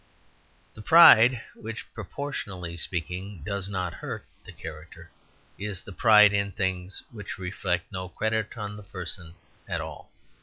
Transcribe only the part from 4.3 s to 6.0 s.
the character, is the